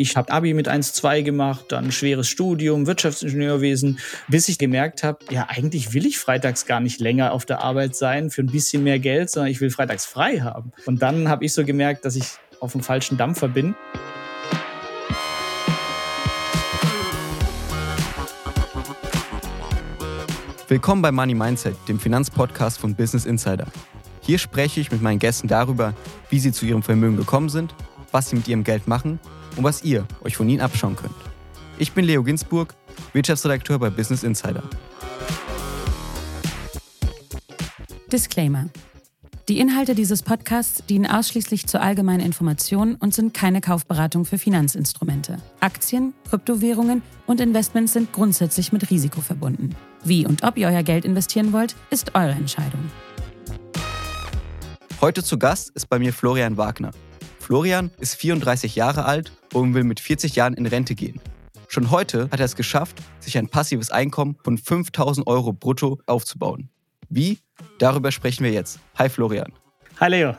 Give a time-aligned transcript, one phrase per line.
[0.00, 3.98] Ich habe Abi mit 1,2 gemacht, dann schweres Studium, Wirtschaftsingenieurwesen,
[4.28, 7.94] bis ich gemerkt habe, ja, eigentlich will ich freitags gar nicht länger auf der Arbeit
[7.94, 10.72] sein für ein bisschen mehr Geld, sondern ich will freitags frei haben.
[10.86, 12.24] Und dann habe ich so gemerkt, dass ich
[12.60, 13.74] auf dem falschen Dampfer bin.
[20.66, 23.66] Willkommen bei Money Mindset, dem Finanzpodcast von Business Insider.
[24.22, 25.92] Hier spreche ich mit meinen Gästen darüber,
[26.30, 27.74] wie sie zu ihrem Vermögen gekommen sind,
[28.12, 29.20] was sie mit ihrem Geld machen
[29.60, 31.14] und was ihr euch von ihnen abschauen könnt.
[31.76, 32.74] Ich bin Leo Ginsburg,
[33.12, 34.62] Wirtschaftsredakteur bei Business Insider.
[38.10, 38.70] Disclaimer.
[39.50, 45.36] Die Inhalte dieses Podcasts dienen ausschließlich zur allgemeinen Information und sind keine Kaufberatung für Finanzinstrumente.
[45.60, 49.76] Aktien, Kryptowährungen und Investments sind grundsätzlich mit Risiko verbunden.
[50.02, 52.90] Wie und ob ihr euer Geld investieren wollt, ist eure Entscheidung.
[55.02, 56.92] Heute zu Gast ist bei mir Florian Wagner.
[57.40, 61.20] Florian ist 34 Jahre alt und will mit 40 Jahren in Rente gehen.
[61.68, 66.68] Schon heute hat er es geschafft, sich ein passives Einkommen von 5000 Euro brutto aufzubauen.
[67.08, 67.38] Wie?
[67.78, 68.80] Darüber sprechen wir jetzt.
[68.96, 69.52] Hi Florian.
[70.00, 70.34] Hi Leo.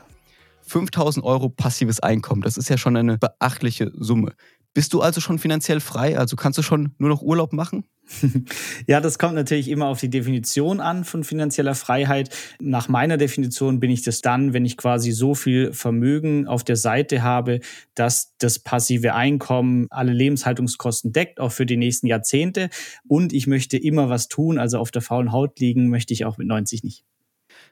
[0.64, 4.34] 5000 Euro passives Einkommen, das ist ja schon eine beachtliche Summe.
[4.74, 6.18] Bist du also schon finanziell frei?
[6.18, 7.86] Also kannst du schon nur noch Urlaub machen?
[8.88, 12.30] Ja, das kommt natürlich immer auf die Definition an von finanzieller Freiheit.
[12.60, 16.76] Nach meiner Definition bin ich das dann, wenn ich quasi so viel Vermögen auf der
[16.76, 17.60] Seite habe,
[17.96, 22.70] dass das passive Einkommen alle Lebenshaltungskosten deckt, auch für die nächsten Jahrzehnte.
[23.08, 26.38] Und ich möchte immer was tun, also auf der faulen Haut liegen möchte ich auch
[26.38, 27.06] mit 90 nicht.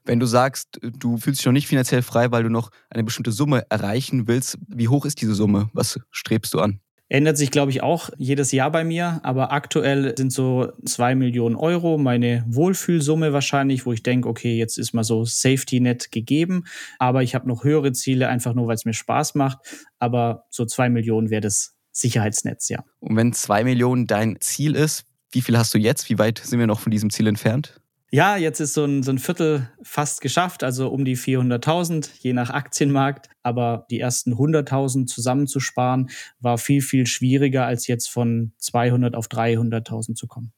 [0.05, 3.31] Wenn du sagst, du fühlst dich noch nicht finanziell frei, weil du noch eine bestimmte
[3.31, 5.69] Summe erreichen willst, wie hoch ist diese Summe?
[5.73, 6.79] Was strebst du an?
[7.09, 11.55] Ändert sich, glaube ich, auch jedes Jahr bei mir, aber aktuell sind so zwei Millionen
[11.55, 16.65] Euro meine Wohlfühlsumme wahrscheinlich, wo ich denke, okay, jetzt ist mal so Safety Net gegeben,
[16.99, 19.57] aber ich habe noch höhere Ziele, einfach nur, weil es mir Spaß macht.
[19.97, 22.83] Aber so zwei Millionen wäre das Sicherheitsnetz, ja.
[22.99, 26.09] Und wenn zwei Millionen dein Ziel ist, wie viel hast du jetzt?
[26.09, 27.81] Wie weit sind wir noch von diesem Ziel entfernt?
[28.11, 32.33] Ja, jetzt ist so ein, so ein Viertel fast geschafft, also um die 400.000, je
[32.33, 33.29] nach Aktienmarkt.
[33.43, 40.15] Aber die ersten 100.000 zusammenzusparen, war viel, viel schwieriger, als jetzt von 200 auf 300.000
[40.15, 40.51] zu kommen.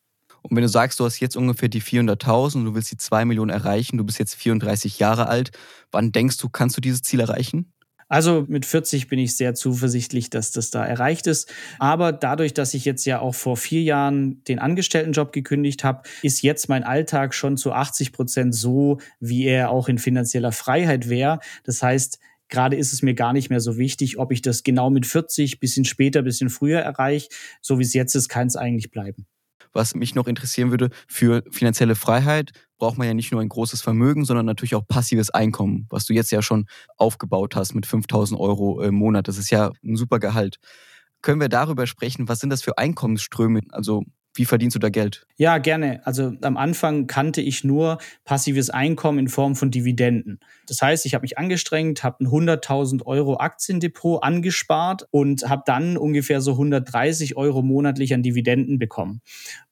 [0.43, 3.25] Und wenn du sagst, du hast jetzt ungefähr die 400.000 und du willst die 2
[3.25, 5.51] Millionen erreichen, du bist jetzt 34 Jahre alt,
[5.91, 7.73] wann denkst du, kannst du dieses Ziel erreichen?
[8.11, 11.49] Also mit 40 bin ich sehr zuversichtlich, dass das da erreicht ist.
[11.79, 16.41] Aber dadurch, dass ich jetzt ja auch vor vier Jahren den Angestelltenjob gekündigt habe, ist
[16.41, 21.39] jetzt mein Alltag schon zu 80 Prozent so, wie er auch in finanzieller Freiheit wäre.
[21.63, 22.19] Das heißt,
[22.49, 25.61] Gerade ist es mir gar nicht mehr so wichtig, ob ich das genau mit 40,
[25.61, 27.29] bisschen später, bisschen früher erreiche.
[27.61, 29.25] So wie es jetzt ist, kann es eigentlich bleiben.
[29.71, 33.83] Was mich noch interessieren würde, für finanzielle Freiheit braucht man ja nicht nur ein großes
[33.83, 36.65] Vermögen, sondern natürlich auch passives Einkommen, was du jetzt ja schon
[36.97, 39.27] aufgebaut hast mit 5000 Euro im Monat.
[39.27, 40.57] Das ist ja ein super Gehalt.
[41.21, 43.61] Können wir darüber sprechen, was sind das für Einkommensströme?
[43.69, 44.01] Also
[44.33, 45.25] wie verdienst du da Geld?
[45.35, 46.05] Ja, gerne.
[46.05, 50.39] Also am Anfang kannte ich nur passives Einkommen in Form von Dividenden.
[50.67, 55.97] Das heißt, ich habe mich angestrengt, habe ein 100.000 Euro Aktiendepot angespart und habe dann
[55.97, 59.21] ungefähr so 130 Euro monatlich an Dividenden bekommen.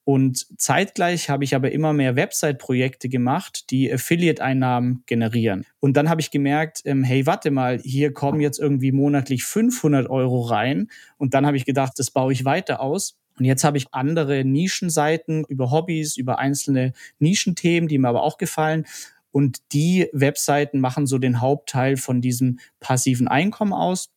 [0.10, 5.68] Und zeitgleich habe ich aber immer mehr Website-Projekte gemacht, die Affiliate-Einnahmen generieren.
[5.80, 10.10] Und dann habe ich gemerkt, ähm, hey, warte mal, hier kommen jetzt irgendwie monatlich 500
[10.10, 10.88] Euro rein.
[11.18, 13.19] Und dann habe ich gedacht, das baue ich weiter aus.
[13.40, 18.38] Und jetzt habe ich andere Nischenseiten über Hobbys, über einzelne Nischenthemen, die mir aber auch
[18.38, 18.86] gefallen.
[19.32, 24.10] Und die Webseiten machen so den Hauptteil von diesem passiven Einkommen aus.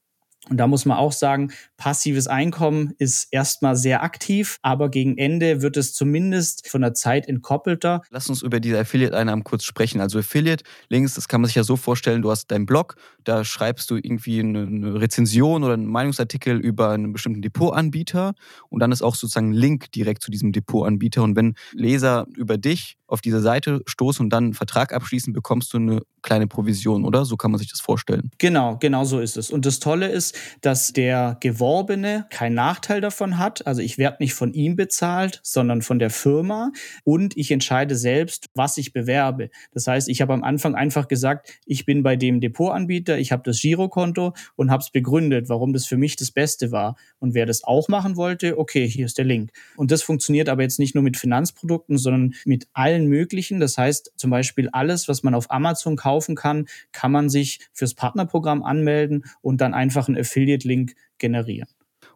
[0.50, 5.62] Und da muss man auch sagen, passives Einkommen ist erstmal sehr aktiv, aber gegen Ende
[5.62, 8.02] wird es zumindest von der Zeit entkoppelter.
[8.10, 10.00] Lass uns über diese Affiliate-Einnahmen kurz sprechen.
[10.00, 12.94] Also Affiliate, links, das kann man sich ja so vorstellen, du hast deinen Blog,
[13.24, 18.34] da schreibst du irgendwie eine Rezension oder einen Meinungsartikel über einen bestimmten Depotanbieter
[18.68, 21.24] und dann ist auch sozusagen ein Link direkt zu diesem Depotanbieter.
[21.24, 25.74] Und wenn Leser über dich auf diese Seite stoßen und dann einen Vertrag abschließen, bekommst
[25.74, 27.24] du eine kleine Provision, oder?
[27.24, 28.30] So kann man sich das vorstellen.
[28.38, 29.50] Genau, genau so ist es.
[29.50, 31.36] Und das Tolle ist, dass der
[31.72, 33.66] Geworbene keinen Nachteil davon hat.
[33.66, 36.70] Also ich werde nicht von ihm bezahlt, sondern von der Firma
[37.02, 39.48] und ich entscheide selbst, was ich bewerbe.
[39.72, 43.42] Das heißt, ich habe am Anfang einfach gesagt, ich bin bei dem Depotanbieter, ich habe
[43.46, 46.96] das Girokonto und habe es begründet, warum das für mich das Beste war.
[47.20, 49.50] Und wer das auch machen wollte, okay, hier ist der Link.
[49.76, 53.60] Und das funktioniert aber jetzt nicht nur mit Finanzprodukten, sondern mit allen möglichen.
[53.60, 57.94] Das heißt zum Beispiel alles, was man auf Amazon kaufen kann, kann man sich fürs
[57.94, 61.68] Partnerprogramm anmelden und dann einfach einen Affiliate-Link generieren.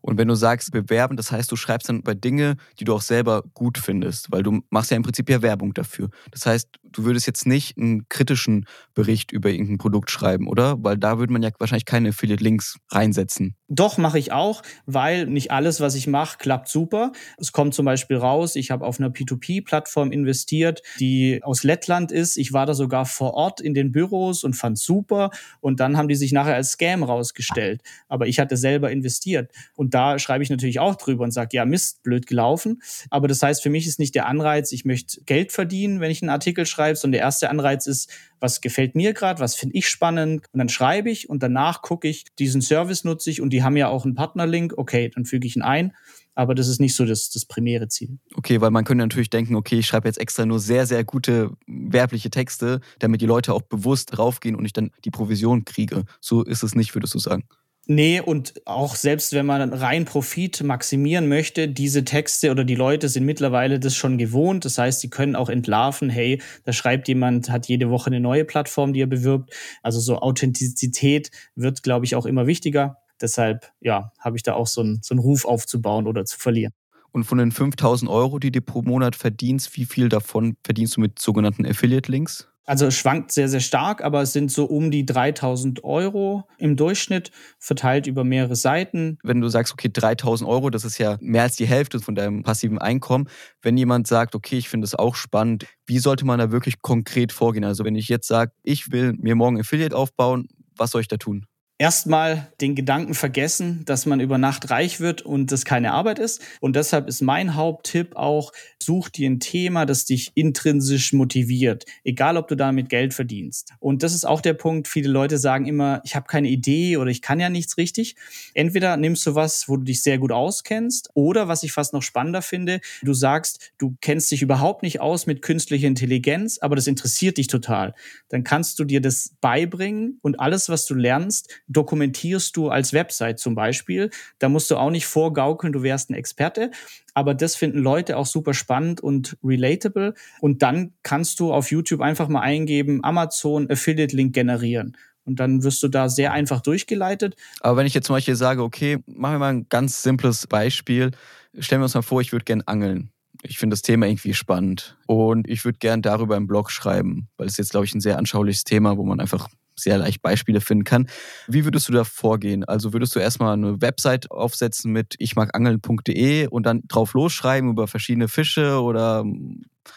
[0.03, 3.01] Und wenn du sagst bewerben, das heißt, du schreibst dann über Dinge, die du auch
[3.01, 6.11] selber gut findest, weil du machst ja im Prinzip ja Werbung dafür.
[6.31, 10.77] Das heißt, du würdest jetzt nicht einen kritischen Bericht über irgendein Produkt schreiben, oder?
[10.83, 13.55] Weil da würde man ja wahrscheinlich keine Affiliate-Links reinsetzen.
[13.69, 17.13] Doch, mache ich auch, weil nicht alles, was ich mache, klappt super.
[17.37, 22.37] Es kommt zum Beispiel raus, ich habe auf einer P2P-Plattform investiert, die aus Lettland ist.
[22.37, 25.31] Ich war da sogar vor Ort in den Büros und fand super.
[25.61, 27.83] Und dann haben die sich nachher als Scam rausgestellt.
[28.09, 29.51] Aber ich hatte selber investiert.
[29.75, 32.81] Und da schreibe ich natürlich auch drüber und sage, ja, Mist, blöd gelaufen.
[33.11, 36.23] Aber das heißt, für mich ist nicht der Anreiz, ich möchte Geld verdienen, wenn ich
[36.23, 38.11] einen Artikel schreibe, sondern der erste Anreiz ist,
[38.41, 40.47] was gefällt mir gerade, was finde ich spannend.
[40.53, 43.77] Und dann schreibe ich und danach gucke ich, diesen Service nutze ich und die haben
[43.77, 44.75] ja auch einen Partnerlink.
[44.77, 45.93] Okay, dann füge ich ihn ein.
[46.35, 48.19] Aber das ist nicht so das, das primäre Ziel.
[48.35, 51.53] Okay, weil man könnte natürlich denken, okay, ich schreibe jetzt extra nur sehr, sehr gute
[51.67, 56.05] werbliche Texte, damit die Leute auch bewusst raufgehen und ich dann die Provision kriege.
[56.21, 57.45] So ist es nicht, würdest du sagen?
[57.89, 63.09] Nee, und auch selbst wenn man rein Profit maximieren möchte, diese Texte oder die Leute
[63.09, 64.65] sind mittlerweile das schon gewohnt.
[64.65, 68.45] Das heißt, sie können auch entlarven, hey, da schreibt jemand, hat jede Woche eine neue
[68.45, 69.55] Plattform, die er bewirbt.
[69.85, 72.97] Also so Authentizität wird, glaube ich, auch immer wichtiger.
[73.21, 76.73] Deshalb, ja, habe ich da auch so einen, so einen Ruf aufzubauen oder zu verlieren.
[77.13, 81.01] Und von den 5000 Euro, die du pro Monat verdienst, wie viel davon verdienst du
[81.01, 82.49] mit sogenannten Affiliate-Links?
[82.67, 86.77] Also es schwankt sehr, sehr stark, aber es sind so um die 3000 Euro im
[86.77, 89.19] Durchschnitt, verteilt über mehrere Seiten.
[89.23, 92.43] Wenn du sagst, okay, 3000 Euro, das ist ja mehr als die Hälfte von deinem
[92.43, 93.29] passiven Einkommen.
[93.63, 97.31] Wenn jemand sagt, okay, ich finde es auch spannend, wie sollte man da wirklich konkret
[97.31, 97.65] vorgehen?
[97.65, 101.17] Also wenn ich jetzt sage, ich will mir morgen Affiliate aufbauen, was soll ich da
[101.17, 101.47] tun?
[101.79, 106.41] Erstmal den Gedanken vergessen, dass man über Nacht reich wird und das keine Arbeit ist.
[106.61, 112.37] Und deshalb ist mein Haupttipp auch, such dir ein Thema, das dich intrinsisch motiviert, egal
[112.37, 113.73] ob du damit Geld verdienst.
[113.79, 117.11] Und das ist auch der Punkt, viele Leute sagen immer, ich habe keine Idee oder
[117.11, 118.17] ich kann ja nichts richtig.
[118.55, 122.03] Entweder nimmst du was, wo du dich sehr gut auskennst, oder was ich fast noch
[122.03, 126.87] spannender finde, du sagst, du kennst dich überhaupt nicht aus mit künstlicher Intelligenz, aber das
[126.87, 127.95] interessiert dich total.
[128.29, 133.39] Dann kannst du dir das beibringen und alles, was du lernst, dokumentierst du als Website
[133.39, 134.11] zum Beispiel.
[134.39, 136.71] Da musst du auch nicht vorgaukeln, du wärst ein Experte.
[137.15, 140.15] Aber das finden Leute auch super spannend und relatable.
[140.41, 144.97] Und dann kannst du auf YouTube einfach mal eingeben, Amazon Affiliate Link generieren.
[145.25, 147.35] Und dann wirst du da sehr einfach durchgeleitet.
[147.61, 151.11] Aber wenn ich jetzt zum Beispiel sage, okay, machen wir mal ein ganz simples Beispiel.
[151.59, 153.11] Stellen wir uns mal vor, ich würde gern angeln.
[153.43, 157.47] Ich finde das Thema irgendwie spannend und ich würde gern darüber im Blog schreiben, weil
[157.47, 159.49] es jetzt, glaube ich, ein sehr anschauliches Thema, wo man einfach
[159.79, 161.09] sehr leicht Beispiele finden kann.
[161.47, 162.65] Wie würdest du da vorgehen?
[162.65, 168.29] Also würdest du erstmal eine Website aufsetzen mit ichmagangeln.de und dann drauf losschreiben über verschiedene
[168.29, 169.25] Fische oder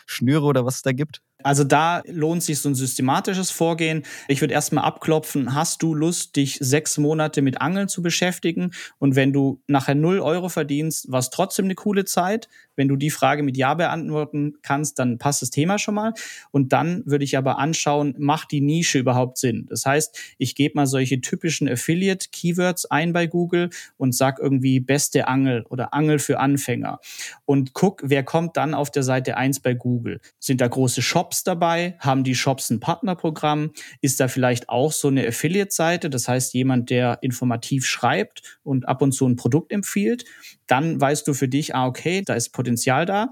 [0.05, 1.21] Schnüre oder was es da gibt?
[1.41, 4.03] Also da lohnt sich so ein systematisches Vorgehen.
[4.27, 8.71] Ich würde erstmal abklopfen, hast du Lust, dich sechs Monate mit Angeln zu beschäftigen?
[8.97, 12.49] Und wenn du nachher null Euro verdienst, war es trotzdem eine coole Zeit.
[12.75, 16.13] Wenn du die Frage mit Ja beantworten kannst, dann passt das Thema schon mal.
[16.51, 19.65] Und dann würde ich aber anschauen, macht die Nische überhaupt Sinn?
[19.69, 25.29] Das heißt, ich gebe mal solche typischen Affiliate-Keywords ein bei Google und sag irgendwie beste
[25.29, 26.99] Angel oder Angel für Anfänger.
[27.45, 30.19] Und guck, wer kommt dann auf der Seite eins bei Google?
[30.39, 31.95] Sind da große Shops dabei?
[31.99, 33.71] Haben die Shops ein Partnerprogramm?
[34.01, 36.09] Ist da vielleicht auch so eine Affiliate-Seite?
[36.09, 40.25] Das heißt, jemand, der informativ schreibt und ab und zu ein Produkt empfiehlt.
[40.65, 43.29] Dann weißt du für dich, ah, okay, da ist Potenzial da.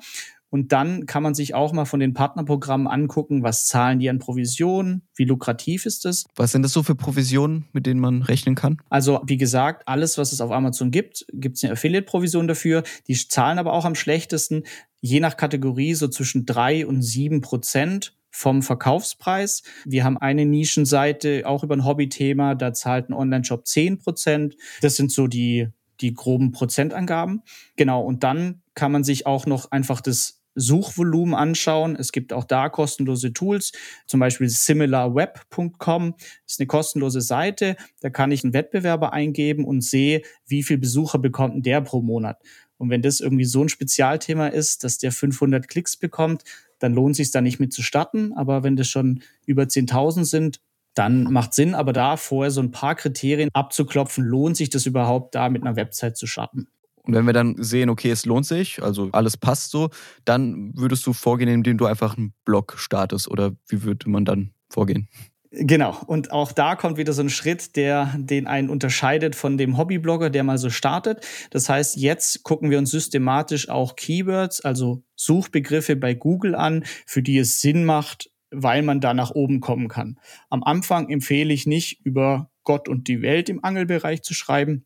[0.50, 4.20] Und dann kann man sich auch mal von den Partnerprogrammen angucken, was zahlen die an
[4.20, 6.26] Provisionen, wie lukrativ ist es.
[6.36, 8.78] Was sind das so für Provisionen, mit denen man rechnen kann?
[8.90, 12.84] Also wie gesagt, alles, was es auf Amazon gibt, gibt es eine Affiliate-Provision dafür.
[13.08, 14.64] Die zahlen aber auch am schlechtesten,
[15.02, 19.64] je nach Kategorie so zwischen drei und sieben Prozent vom Verkaufspreis.
[19.86, 24.56] Wir haben eine Nischenseite, auch über ein Hobbythema, da zahlt ein Online-Shop zehn Prozent.
[24.82, 25.70] Das sind so die,
[26.02, 27.42] die groben Prozentangaben.
[27.76, 31.96] Genau, und dann kann man sich auch noch einfach das Suchvolumen anschauen.
[31.96, 33.72] Es gibt auch da kostenlose Tools,
[34.08, 37.76] zum Beispiel similarweb.com ist eine kostenlose Seite.
[38.02, 42.42] Da kann ich einen Wettbewerber eingeben und sehe, wie viel Besucher bekommt der pro Monat.
[42.78, 46.44] Und wenn das irgendwie so ein Spezialthema ist, dass der 500 Klicks bekommt,
[46.80, 48.34] dann lohnt es sich da nicht mit zu starten.
[48.34, 50.60] Aber wenn das schon über 10.000 sind,
[50.94, 51.74] dann macht Sinn.
[51.74, 55.76] Aber da vorher so ein paar Kriterien abzuklopfen, lohnt sich das überhaupt, da mit einer
[55.76, 56.68] Website zu starten.
[57.04, 59.90] Und wenn wir dann sehen, okay, es lohnt sich, also alles passt so,
[60.26, 64.52] dann würdest du vorgehen, indem du einfach einen Blog startest oder wie würde man dann
[64.70, 65.08] vorgehen?
[65.52, 65.98] Genau.
[66.08, 70.30] Und auch da kommt wieder so ein Schritt, der den einen unterscheidet von dem Hobbyblogger,
[70.30, 71.26] der mal so startet.
[71.52, 77.22] Das heißt, jetzt gucken wir uns systematisch auch Keywords, also Suchbegriffe bei Google an, für
[77.22, 80.20] die es Sinn macht, weil man da nach oben kommen kann.
[80.50, 84.86] Am Anfang empfehle ich nicht, über Gott und die Welt im Angelbereich zu schreiben,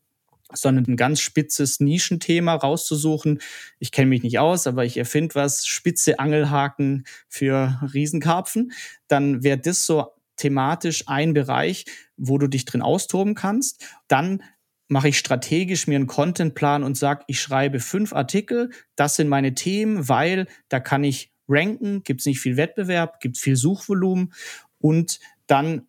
[0.52, 3.40] sondern ein ganz spitzes Nischenthema rauszusuchen.
[3.80, 8.72] Ich kenne mich nicht aus, aber ich erfinde was, spitze Angelhaken für Riesenkarpfen.
[9.08, 11.84] Dann wäre das so thematisch ein Bereich,
[12.16, 13.84] wo du dich drin austoben kannst.
[14.08, 14.42] Dann
[14.88, 19.54] mache ich strategisch mir einen Contentplan und sage, ich schreibe fünf Artikel, das sind meine
[19.54, 24.32] Themen, weil da kann ich ranken, gibt es nicht viel Wettbewerb, gibt viel Suchvolumen
[24.78, 25.86] und dann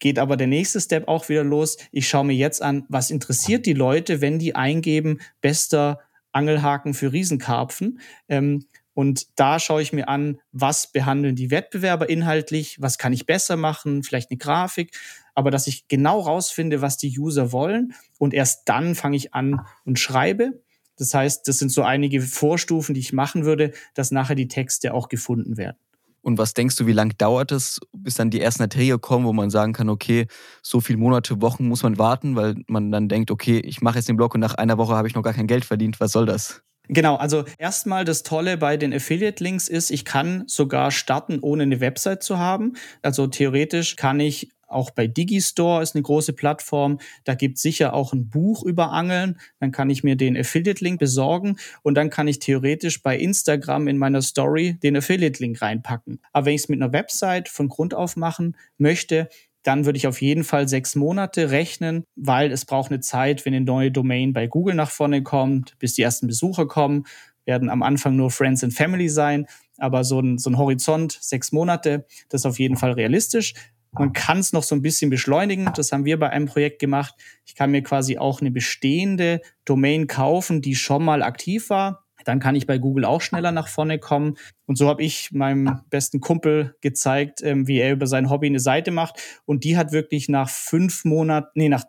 [0.00, 1.78] geht aber der nächste Step auch wieder los.
[1.92, 6.00] Ich schaue mir jetzt an, was interessiert die Leute, wenn die eingeben, bester
[6.32, 8.00] Angelhaken für Riesenkarpfen.
[8.28, 13.26] Ähm, und da schaue ich mir an, was behandeln die Wettbewerber inhaltlich, was kann ich
[13.26, 14.96] besser machen, vielleicht eine Grafik,
[15.34, 19.66] aber dass ich genau rausfinde, was die User wollen und erst dann fange ich an
[19.84, 20.62] und schreibe.
[20.96, 24.94] Das heißt, das sind so einige Vorstufen, die ich machen würde, dass nachher die Texte
[24.94, 25.76] auch gefunden werden.
[26.22, 29.34] Und was denkst du, wie lange dauert es, bis dann die ersten Erträge kommen, wo
[29.34, 30.26] man sagen kann, okay,
[30.62, 34.08] so viele Monate, Wochen muss man warten, weil man dann denkt, okay, ich mache jetzt
[34.08, 36.00] den Blog und nach einer Woche habe ich noch gar kein Geld verdient.
[36.00, 36.62] Was soll das?
[36.88, 41.80] Genau, also erstmal das Tolle bei den Affiliate-Links ist, ich kann sogar starten, ohne eine
[41.80, 42.74] Website zu haben.
[43.00, 46.98] Also theoretisch kann ich auch bei Digistore ist eine große Plattform.
[47.24, 49.38] Da gibt sicher auch ein Buch über Angeln.
[49.60, 53.98] Dann kann ich mir den Affiliate-Link besorgen und dann kann ich theoretisch bei Instagram in
[53.98, 56.20] meiner Story den Affiliate-Link reinpacken.
[56.32, 59.28] Aber wenn ich es mit einer Website von Grund auf machen möchte,
[59.64, 63.54] dann würde ich auf jeden Fall sechs Monate rechnen, weil es braucht eine Zeit, wenn
[63.54, 67.04] eine neue Domain bei Google nach vorne kommt, bis die ersten Besucher kommen,
[67.46, 69.46] werden am Anfang nur Friends and Family sein,
[69.78, 73.54] aber so ein, so ein Horizont, sechs Monate, das ist auf jeden Fall realistisch.
[73.96, 75.70] Man kann es noch so ein bisschen beschleunigen.
[75.76, 77.14] Das haben wir bei einem Projekt gemacht.
[77.46, 82.03] Ich kann mir quasi auch eine bestehende Domain kaufen, die schon mal aktiv war.
[82.24, 84.36] Dann kann ich bei Google auch schneller nach vorne kommen.
[84.66, 88.60] Und so habe ich meinem besten Kumpel gezeigt, ähm, wie er über sein Hobby eine
[88.60, 89.20] Seite macht.
[89.44, 91.84] Und die hat wirklich nach fünf Monaten, nee, nach,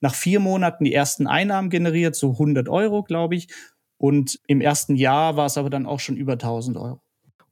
[0.00, 3.48] nach vier Monaten die ersten Einnahmen generiert, so 100 Euro, glaube ich.
[3.98, 7.01] Und im ersten Jahr war es aber dann auch schon über 1000 Euro.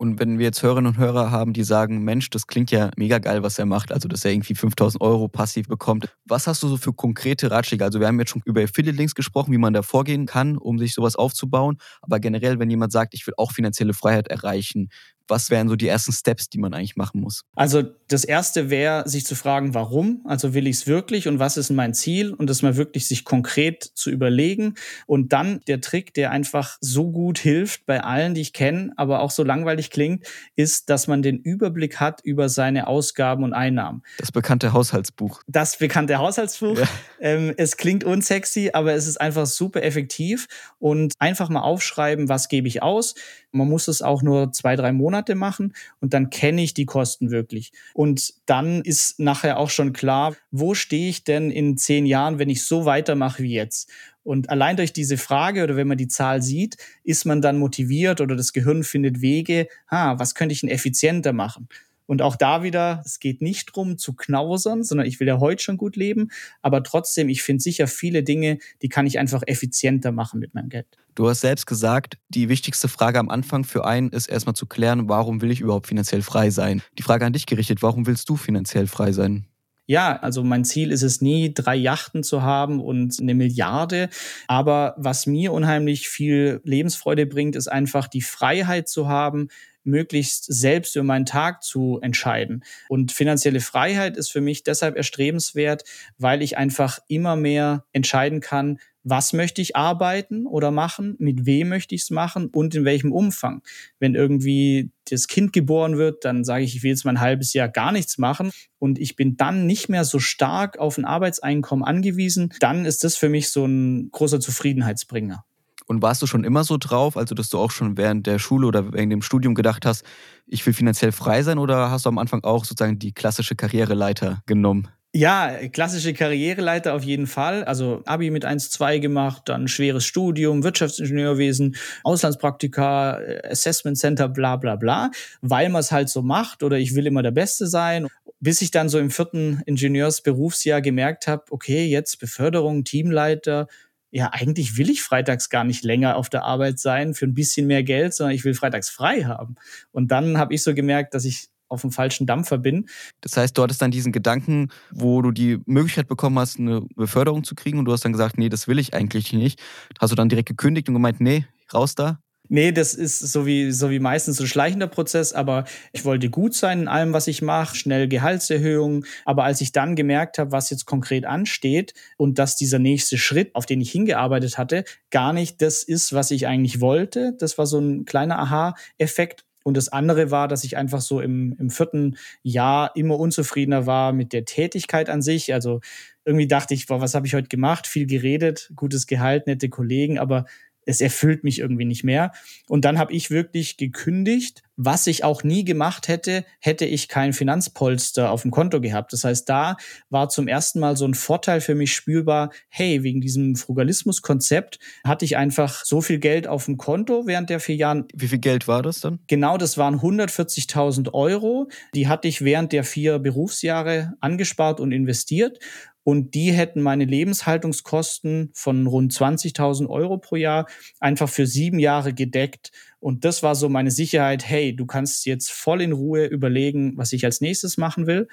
[0.00, 3.19] Und wenn wir jetzt Hörerinnen und Hörer haben, die sagen, Mensch, das klingt ja mega
[3.19, 6.09] geil, was er macht, also dass er irgendwie 5000 Euro passiv bekommt.
[6.25, 7.85] Was hast du so für konkrete Ratschläge?
[7.85, 10.95] Also wir haben jetzt schon über Affiliate-Links gesprochen, wie man da vorgehen kann, um sich
[10.95, 11.76] sowas aufzubauen.
[12.00, 14.88] Aber generell, wenn jemand sagt, ich will auch finanzielle Freiheit erreichen,
[15.30, 17.44] was wären so die ersten Steps, die man eigentlich machen muss?
[17.54, 20.22] Also das erste wäre, sich zu fragen, warum?
[20.26, 22.34] Also will ich es wirklich und was ist mein Ziel?
[22.34, 24.75] Und das mal wirklich sich konkret zu überlegen.
[25.06, 29.20] Und dann der Trick, der einfach so gut hilft bei allen, die ich kenne, aber
[29.20, 34.02] auch so langweilig klingt, ist, dass man den Überblick hat über seine Ausgaben und Einnahmen.
[34.18, 35.42] Das bekannte Haushaltsbuch.
[35.46, 36.78] Das bekannte Haushaltsbuch.
[36.78, 36.88] Ja.
[37.20, 42.49] Ähm, es klingt unsexy, aber es ist einfach super effektiv und einfach mal aufschreiben, was
[42.49, 43.14] gebe ich aus.
[43.52, 47.30] Man muss es auch nur zwei, drei Monate machen und dann kenne ich die Kosten
[47.30, 47.72] wirklich.
[47.94, 52.50] Und dann ist nachher auch schon klar, wo stehe ich denn in zehn Jahren, wenn
[52.50, 53.90] ich so weitermache wie jetzt?
[54.22, 58.20] Und allein durch diese Frage oder wenn man die Zahl sieht, ist man dann motiviert
[58.20, 61.68] oder das Gehirn findet Wege, ha, was könnte ich denn effizienter machen?
[62.11, 65.62] Und auch da wieder, es geht nicht drum zu knausern, sondern ich will ja heute
[65.62, 66.33] schon gut leben.
[66.61, 70.71] Aber trotzdem, ich finde sicher viele Dinge, die kann ich einfach effizienter machen mit meinem
[70.71, 70.88] Geld.
[71.14, 75.09] Du hast selbst gesagt, die wichtigste Frage am Anfang für einen ist erstmal zu klären,
[75.09, 76.83] warum will ich überhaupt finanziell frei sein?
[76.99, 79.47] Die Frage an dich gerichtet, warum willst du finanziell frei sein?
[79.87, 84.09] Ja, also mein Ziel ist es nie, drei Yachten zu haben und eine Milliarde.
[84.49, 89.49] Aber was mir unheimlich viel Lebensfreude bringt, ist einfach die Freiheit zu haben,
[89.90, 92.64] möglichst selbst über meinen Tag zu entscheiden.
[92.88, 95.85] Und finanzielle Freiheit ist für mich deshalb erstrebenswert,
[96.18, 101.70] weil ich einfach immer mehr entscheiden kann, was möchte ich arbeiten oder machen, mit wem
[101.70, 103.62] möchte ich es machen und in welchem Umfang.
[103.99, 107.52] Wenn irgendwie das Kind geboren wird, dann sage ich, ich will jetzt mal ein halbes
[107.54, 111.85] Jahr gar nichts machen und ich bin dann nicht mehr so stark auf ein Arbeitseinkommen
[111.85, 115.44] angewiesen, dann ist das für mich so ein großer Zufriedenheitsbringer.
[115.90, 118.68] Und warst du schon immer so drauf, also dass du auch schon während der Schule
[118.68, 120.04] oder während dem Studium gedacht hast,
[120.47, 124.40] ich will finanziell frei sein oder hast du am Anfang auch sozusagen die klassische Karriereleiter
[124.47, 124.87] genommen?
[125.12, 127.64] Ja, klassische Karriereleiter auf jeden Fall.
[127.64, 133.18] Also Abi mit 1-2 gemacht, dann schweres Studium, Wirtschaftsingenieurwesen, Auslandspraktika,
[133.50, 137.25] Assessment Center, bla bla bla, weil man es halt so macht oder ich will immer
[137.25, 138.06] der Beste sein.
[138.38, 143.66] Bis ich dann so im vierten Ingenieursberufsjahr gemerkt habe, okay, jetzt Beförderung, Teamleiter,
[144.11, 147.67] ja, eigentlich will ich freitags gar nicht länger auf der Arbeit sein für ein bisschen
[147.67, 149.55] mehr Geld, sondern ich will freitags frei haben.
[149.93, 152.88] Und dann habe ich so gemerkt, dass ich auf dem falschen Dampfer bin.
[153.21, 157.45] Das heißt, du hattest dann diesen Gedanken, wo du die Möglichkeit bekommen hast, eine Beförderung
[157.45, 159.61] zu kriegen und du hast dann gesagt, nee, das will ich eigentlich nicht.
[160.00, 162.19] Hast du dann direkt gekündigt und gemeint, nee, raus da?
[162.52, 166.52] Nee, das ist so wie, so wie meistens ein schleichender Prozess, aber ich wollte gut
[166.52, 169.04] sein in allem, was ich mache, schnell Gehaltserhöhungen.
[169.25, 173.54] Aber als ich dann gemerkt habe, was jetzt konkret ansteht und dass dieser nächste Schritt,
[173.54, 177.66] auf den ich hingearbeitet hatte, gar nicht das ist, was ich eigentlich wollte, das war
[177.66, 182.16] so ein kleiner Aha-Effekt, Und das andere war, dass ich einfach so im, im vierten
[182.42, 185.52] Jahr immer unzufriedener war mit der Tätigkeit an sich.
[185.54, 185.80] Also
[186.25, 187.87] irgendwie dachte ich, boah, was habe ich heute gemacht?
[187.87, 190.47] Viel geredet, gutes Gehalt, nette Kollegen, aber
[190.87, 192.32] es erfüllt mich irgendwie nicht mehr.
[192.68, 197.34] Und dann habe ich wirklich gekündigt, was ich auch nie gemacht hätte, hätte ich kein
[197.34, 199.12] Finanzpolster auf dem Konto gehabt.
[199.12, 199.76] Das heißt, da
[200.08, 205.26] war zum ersten Mal so ein Vorteil für mich spürbar, hey, wegen diesem Frugalismus-Konzept hatte
[205.26, 208.06] ich einfach so viel Geld auf dem Konto während der vier Jahren.
[208.14, 209.18] Wie viel Geld war das dann?
[209.26, 211.68] Genau, das waren 140.000 Euro.
[211.94, 215.58] Die hatte ich während der vier Berufsjahre angespart und investiert.
[216.02, 220.66] Und die hätten meine Lebenshaltungskosten von rund 20.000 Euro pro Jahr
[220.99, 222.72] einfach für sieben Jahre gedeckt.
[223.00, 227.12] Und das war so meine Sicherheit, hey, du kannst jetzt voll in Ruhe überlegen, was
[227.12, 228.28] ich als nächstes machen will.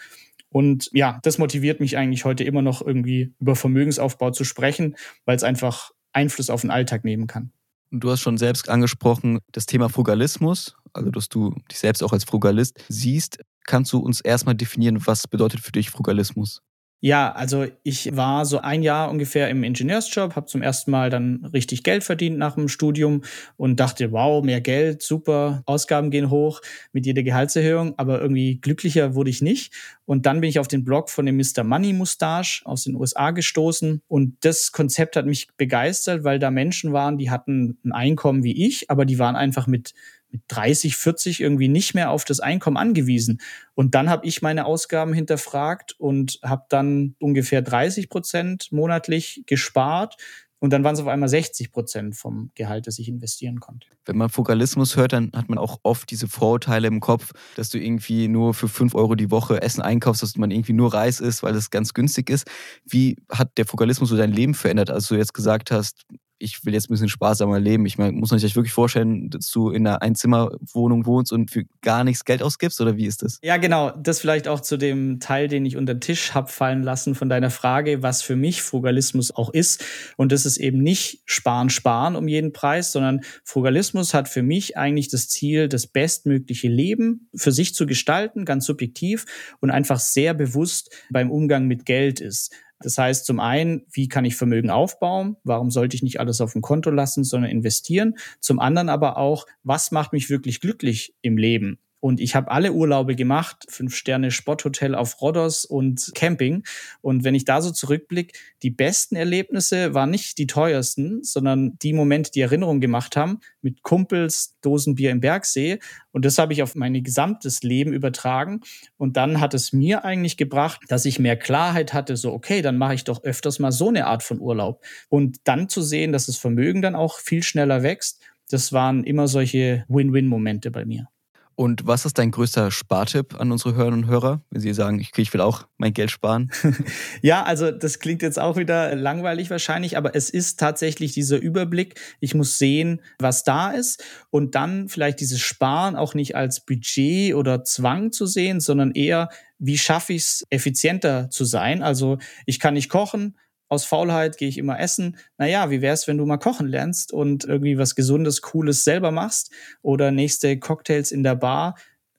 [0.49, 4.95] Und ja, das motiviert mich eigentlich heute immer noch irgendwie über Vermögensaufbau zu sprechen,
[5.25, 7.51] weil es einfach Einfluss auf den Alltag nehmen kann.
[7.91, 12.25] Du hast schon selbst angesprochen, das Thema Frugalismus, also dass du dich selbst auch als
[12.25, 13.39] Frugalist siehst.
[13.65, 16.61] Kannst du uns erstmal definieren, was bedeutet für dich Frugalismus?
[16.99, 21.45] Ja, also ich war so ein Jahr ungefähr im Ingenieursjob, habe zum ersten Mal dann
[21.53, 23.21] richtig Geld verdient nach dem Studium
[23.55, 26.59] und dachte, wow, mehr Geld, super, Ausgaben gehen hoch
[26.93, 29.73] mit jeder Gehaltserhöhung, aber irgendwie glücklicher wurde ich nicht.
[30.05, 31.63] Und dann bin ich auf den Blog von dem Mr.
[31.63, 36.93] Money Mustache aus den USA gestoßen und das Konzept hat mich begeistert, weil da Menschen
[36.93, 39.93] waren, die hatten ein Einkommen wie ich, aber die waren einfach mit
[40.29, 43.39] mit 30, 40 irgendwie nicht mehr auf das Einkommen angewiesen.
[43.75, 50.17] Und dann habe ich meine Ausgaben hinterfragt und habe dann ungefähr 30 Prozent monatlich gespart.
[50.59, 53.87] Und dann waren es auf einmal 60 Prozent vom Gehalt, das ich investieren konnte.
[54.05, 57.77] Wenn man Fokalismus hört, dann hat man auch oft diese Vorurteile im Kopf, dass du
[57.77, 61.43] irgendwie nur für 5 Euro die Woche Essen einkaufst, dass man irgendwie nur Reis isst,
[61.43, 62.47] weil es ganz günstig ist.
[62.85, 66.07] Wie hat der Fokalismus so dein Leben verändert, als du jetzt gesagt hast,
[66.39, 67.85] ich will jetzt ein bisschen sparsamer leben.
[67.85, 71.63] Ich meine, muss man sich wirklich vorstellen, dass du in einer Einzimmerwohnung wohnst und für
[71.81, 73.39] gar nichts Geld ausgibst oder wie ist das?
[73.41, 73.91] Ja, genau.
[73.91, 77.29] Das vielleicht auch zu dem Teil, den ich unter den Tisch hab fallen lassen von
[77.29, 79.83] deiner Frage, was für mich Frugalismus auch ist.
[80.15, 84.77] Und das ist eben nicht sparen, sparen um jeden Preis, sondern Frugalismus hat für mich
[84.77, 89.25] eigentlich das Ziel, das bestmögliche Leben für sich zu gestalten, ganz subjektiv
[89.59, 92.51] und einfach sehr bewusst beim Umgang mit Geld ist.
[92.79, 95.37] Das heißt zum einen, wie kann ich Vermögen aufbauen?
[95.43, 98.15] Warum sollte ich nicht alles auf dem Konto lassen, sondern investieren?
[98.39, 101.79] Zum anderen aber auch, was macht mich wirklich glücklich im Leben?
[101.99, 106.63] Und ich habe alle Urlaube gemacht, fünf Sterne Sporthotel auf Rhodos und Camping.
[107.01, 111.93] Und wenn ich da so zurückblicke, die besten Erlebnisse waren nicht die teuersten, sondern die
[111.93, 115.79] Momente, die Erinnerung gemacht haben, mit Kumpels, Dosenbier im Bergsee.
[116.11, 118.61] Und das habe ich auf mein gesamtes Leben übertragen.
[118.97, 122.77] Und dann hat es mir eigentlich gebracht, dass ich mehr Klarheit hatte, so, okay, dann
[122.77, 124.83] mache ich doch öfters mal so eine Art von Urlaub.
[125.09, 129.27] Und dann zu sehen, dass das Vermögen dann auch viel schneller wächst, das waren immer
[129.27, 131.09] solche Win-Win-Momente bei mir.
[131.59, 135.09] Und was ist dein größter Spartipp an unsere Hörerinnen und Hörer, wenn sie sagen, ich,
[135.17, 136.51] ich will auch mein Geld sparen?
[137.23, 141.99] ja, also das klingt jetzt auch wieder langweilig wahrscheinlich, aber es ist tatsächlich dieser Überblick.
[142.19, 147.33] Ich muss sehen, was da ist und dann vielleicht dieses Sparen auch nicht als Budget
[147.33, 151.81] oder Zwang zu sehen, sondern eher, wie schaffe ich es, effizienter zu sein?
[151.81, 153.35] Also ich kann nicht kochen,
[153.69, 155.17] aus Faulheit gehe ich immer essen.
[155.37, 159.51] Naja, wie wär's, wenn du mal kochen lernst und irgendwie was Gesundes, Cooles selber machst
[159.81, 161.75] oder nächste Cocktails in der Bar,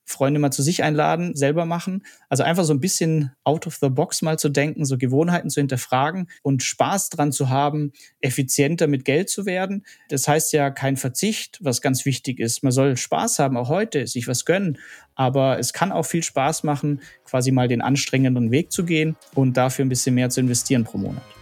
[0.09, 2.05] Freunde mal zu sich einladen, selber machen.
[2.29, 5.61] Also einfach so ein bisschen out of the box mal zu denken, so Gewohnheiten zu
[5.61, 9.85] hinterfragen und Spaß dran zu haben, effizienter mit Geld zu werden.
[10.09, 12.63] Das heißt ja kein Verzicht, was ganz wichtig ist.
[12.63, 14.79] Man soll Spaß haben, auch heute, sich was gönnen.
[15.15, 19.57] Aber es kann auch viel Spaß machen, quasi mal den anstrengenden Weg zu gehen und
[19.57, 21.38] dafür ein bisschen mehr zu investieren pro Monat.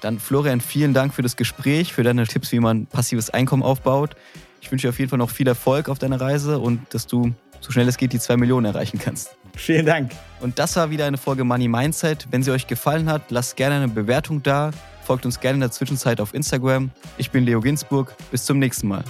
[0.00, 4.16] Dann Florian, vielen Dank für das Gespräch, für deine Tipps, wie man passives Einkommen aufbaut.
[4.60, 7.32] Ich wünsche dir auf jeden Fall noch viel Erfolg auf deiner Reise und dass du
[7.60, 9.36] so schnell es geht die zwei Millionen erreichen kannst.
[9.56, 10.12] Vielen Dank.
[10.40, 12.28] Und das war wieder eine Folge Money Mindset.
[12.30, 14.70] Wenn sie euch gefallen hat, lasst gerne eine Bewertung da.
[15.04, 16.90] Folgt uns gerne in der Zwischenzeit auf Instagram.
[17.16, 18.14] Ich bin Leo Ginsburg.
[18.30, 19.04] Bis zum nächsten Mal.